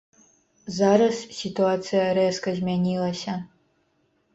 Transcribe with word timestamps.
Зараз 0.77 1.21
сітуацыя 1.41 2.09
рэзка 2.21 2.49
змянілася. 2.59 3.41